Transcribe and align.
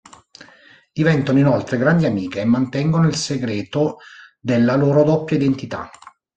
Diventano 0.91 1.37
inoltre 1.37 1.77
grandi 1.77 2.07
amiche 2.07 2.39
e 2.41 2.45
mantengono 2.45 3.05
il 3.07 3.13
segreto 3.15 3.97
della 4.39 4.75
loro 4.75 5.03
doppia 5.03 5.37
identità. 5.37 5.91